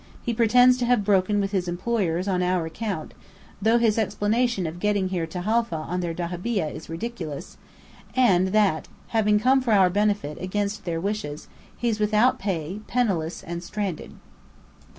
He 0.23 0.33
pretends 0.33 0.77
to 0.79 0.85
have 0.87 1.05
broken 1.05 1.39
with 1.39 1.51
his 1.51 1.67
employers 1.67 2.27
on 2.27 2.41
our 2.41 2.65
account 2.65 3.13
(though 3.61 3.77
his 3.77 3.99
explanation 3.99 4.65
of 4.65 4.79
getting 4.79 5.09
here 5.09 5.27
to 5.27 5.43
Halfa 5.43 5.75
on 5.75 5.99
their 5.99 6.11
dahabeah 6.11 6.73
is 6.73 6.89
ridiculous) 6.89 7.55
and 8.15 8.47
that, 8.47 8.87
having 9.09 9.39
come 9.39 9.61
for 9.61 9.73
our 9.73 9.91
benefit 9.91 10.41
against 10.41 10.85
their 10.85 10.99
wishes, 10.99 11.49
he's 11.77 11.99
without 11.99 12.39
pay, 12.39 12.79
penniless, 12.87 13.43
and 13.43 13.63
stranded." 13.63 14.15